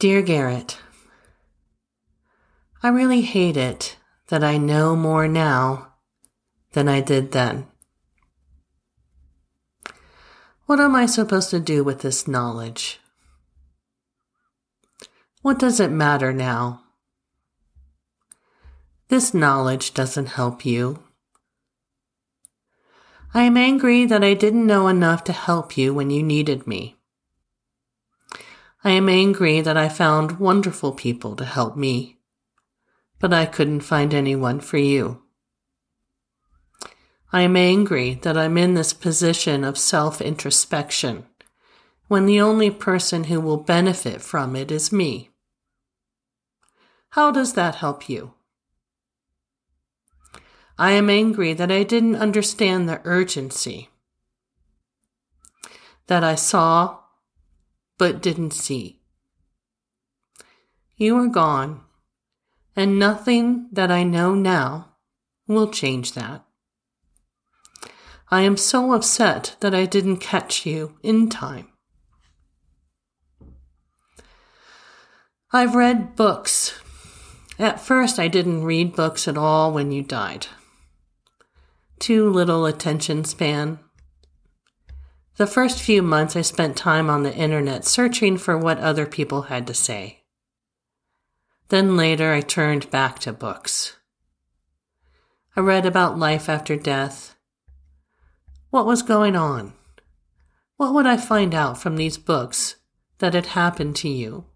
[0.00, 0.78] Dear Garrett,
[2.82, 3.96] I really hate it
[4.28, 5.94] that I know more now
[6.72, 7.68] than I did then.
[10.66, 12.98] What am I supposed to do with this knowledge?
[15.42, 16.82] What does it matter now?
[19.08, 21.04] This knowledge doesn't help you.
[23.32, 26.96] I am angry that I didn't know enough to help you when you needed me.
[28.86, 32.18] I am angry that I found wonderful people to help me,
[33.18, 35.22] but I couldn't find anyone for you.
[37.32, 41.24] I am angry that I'm in this position of self introspection
[42.08, 45.30] when the only person who will benefit from it is me.
[47.10, 48.34] How does that help you?
[50.78, 53.88] I am angry that I didn't understand the urgency
[56.06, 56.98] that I saw
[57.98, 59.00] but didn't see.
[60.96, 61.80] You are gone,
[62.76, 64.96] and nothing that I know now
[65.46, 66.44] will change that.
[68.30, 71.68] I am so upset that I didn't catch you in time.
[75.52, 76.80] I've read books.
[77.60, 80.48] At first, I didn't read books at all when you died.
[82.00, 83.78] Too little attention span.
[85.36, 89.42] The first few months, I spent time on the internet searching for what other people
[89.42, 90.22] had to say.
[91.68, 93.96] Then later, I turned back to books.
[95.56, 97.34] I read about life after death
[98.74, 99.72] what was going on?
[100.78, 102.74] What would I find out from these books
[103.18, 104.46] that had happened to you?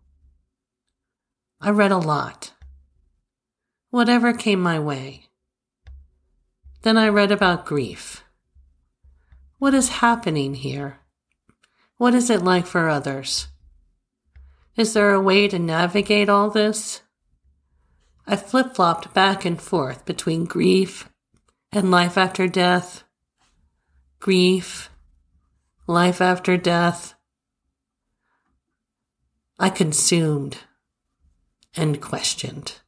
[1.60, 2.52] I read a lot.
[3.90, 5.26] Whatever came my way.
[6.82, 8.24] Then I read about grief.
[9.58, 11.00] What is happening here?
[11.96, 13.48] What is it like for others?
[14.76, 17.02] Is there a way to navigate all this?
[18.24, 21.08] I flip flopped back and forth between grief
[21.72, 23.02] and life after death
[24.20, 24.90] grief,
[25.86, 27.14] life after death.
[29.58, 30.58] I consumed
[31.76, 32.80] and questioned.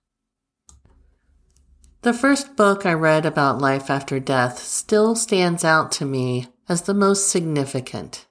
[2.02, 6.82] The first book I read about life after death still stands out to me as
[6.82, 8.26] the most significant.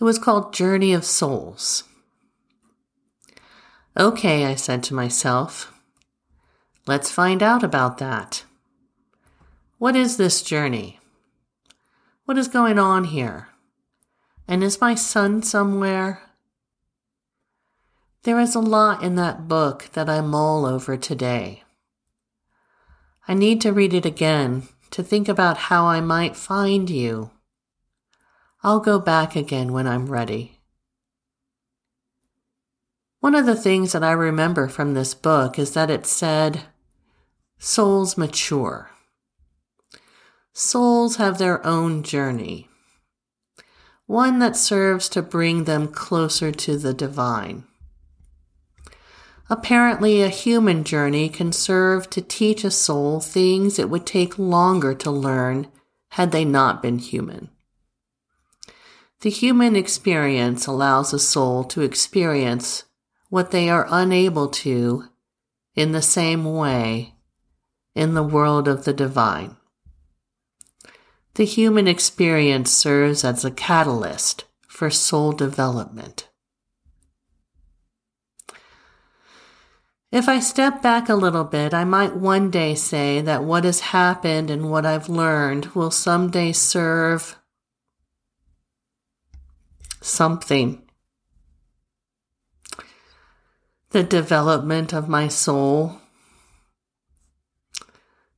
[0.00, 1.84] It was called Journey of Souls.
[3.96, 5.72] Okay, I said to myself,
[6.84, 8.42] let's find out about that.
[9.78, 10.98] What is this journey?
[12.24, 13.46] What is going on here?
[14.48, 16.20] And is my son somewhere?
[18.24, 21.62] There is a lot in that book that I mull over today.
[23.28, 27.30] I need to read it again to think about how I might find you.
[28.62, 30.60] I'll go back again when I'm ready.
[33.20, 36.62] One of the things that I remember from this book is that it said,
[37.58, 38.90] Souls mature.
[40.52, 42.68] Souls have their own journey,
[44.06, 47.65] one that serves to bring them closer to the divine.
[49.48, 54.92] Apparently, a human journey can serve to teach a soul things it would take longer
[54.94, 55.68] to learn
[56.10, 57.50] had they not been human.
[59.20, 62.84] The human experience allows a soul to experience
[63.28, 65.04] what they are unable to
[65.74, 67.14] in the same way
[67.94, 69.56] in the world of the divine.
[71.34, 76.28] The human experience serves as a catalyst for soul development.
[80.12, 83.80] If I step back a little bit, I might one day say that what has
[83.80, 87.36] happened and what I've learned will someday serve
[90.00, 90.82] something.
[93.90, 96.00] The development of my soul,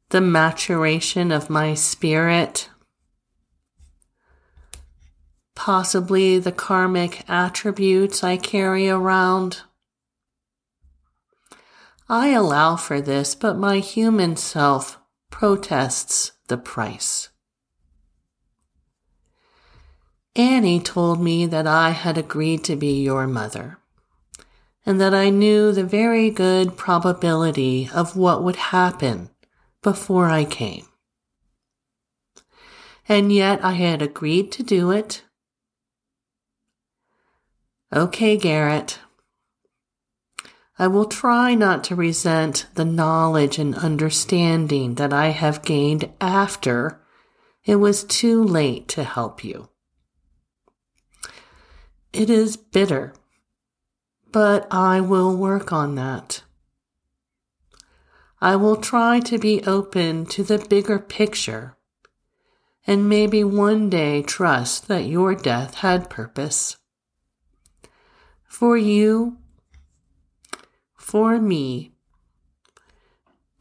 [0.09, 2.71] the maturation of my spirit,
[5.55, 9.63] possibly the karmic attributes I carry around.
[12.09, 14.99] I allow for this, but my human self
[15.31, 17.29] protests the price.
[20.35, 23.79] Annie told me that I had agreed to be your mother,
[24.87, 29.31] and that I knew the very good probability of what would happen
[29.83, 30.87] before I came.
[33.09, 35.23] And yet I had agreed to do it
[37.91, 38.99] Okay, Garrett.
[40.79, 47.01] I will try not to resent the knowledge and understanding that I have gained after
[47.65, 49.69] it was too late to help you.
[52.13, 53.13] It is bitter,
[54.31, 56.43] but I will work on that.
[58.41, 61.77] I will try to be open to the bigger picture
[62.87, 66.79] and maybe one day trust that your death had purpose.
[68.47, 69.37] For you,
[71.09, 71.91] for me,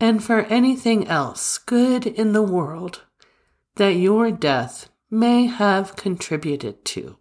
[0.02, 3.04] and for anything else good in the world
[3.78, 7.18] that your death may have contributed to.